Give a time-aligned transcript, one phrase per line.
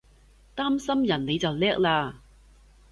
[0.55, 2.13] 擔心人你就叻喇！